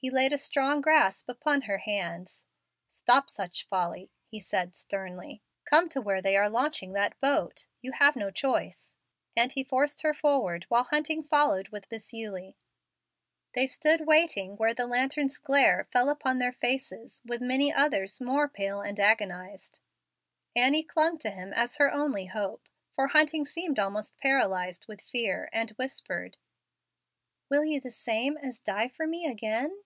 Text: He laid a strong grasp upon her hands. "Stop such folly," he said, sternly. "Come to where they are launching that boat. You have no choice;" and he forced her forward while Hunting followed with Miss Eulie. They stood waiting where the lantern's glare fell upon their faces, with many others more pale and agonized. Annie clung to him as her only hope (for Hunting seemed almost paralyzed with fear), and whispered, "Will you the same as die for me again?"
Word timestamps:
He 0.00 0.10
laid 0.10 0.32
a 0.32 0.38
strong 0.38 0.80
grasp 0.80 1.28
upon 1.28 1.62
her 1.62 1.78
hands. 1.78 2.44
"Stop 2.88 3.28
such 3.28 3.66
folly," 3.66 4.12
he 4.28 4.38
said, 4.38 4.76
sternly. 4.76 5.42
"Come 5.64 5.88
to 5.88 6.00
where 6.00 6.22
they 6.22 6.36
are 6.36 6.48
launching 6.48 6.92
that 6.92 7.18
boat. 7.18 7.66
You 7.82 7.90
have 7.90 8.14
no 8.14 8.30
choice;" 8.30 8.94
and 9.36 9.52
he 9.52 9.64
forced 9.64 10.02
her 10.02 10.14
forward 10.14 10.66
while 10.68 10.84
Hunting 10.84 11.24
followed 11.24 11.70
with 11.70 11.90
Miss 11.90 12.12
Eulie. 12.12 12.56
They 13.54 13.66
stood 13.66 14.06
waiting 14.06 14.56
where 14.56 14.72
the 14.72 14.86
lantern's 14.86 15.36
glare 15.36 15.88
fell 15.90 16.08
upon 16.08 16.38
their 16.38 16.52
faces, 16.52 17.20
with 17.24 17.40
many 17.42 17.72
others 17.72 18.20
more 18.20 18.48
pale 18.48 18.80
and 18.80 19.00
agonized. 19.00 19.80
Annie 20.54 20.84
clung 20.84 21.18
to 21.18 21.30
him 21.32 21.52
as 21.54 21.78
her 21.78 21.90
only 21.92 22.26
hope 22.26 22.68
(for 22.92 23.08
Hunting 23.08 23.44
seemed 23.44 23.80
almost 23.80 24.16
paralyzed 24.16 24.86
with 24.86 25.00
fear), 25.02 25.48
and 25.52 25.70
whispered, 25.72 26.36
"Will 27.50 27.64
you 27.64 27.80
the 27.80 27.90
same 27.90 28.36
as 28.36 28.60
die 28.60 28.86
for 28.86 29.04
me 29.04 29.26
again?" 29.26 29.76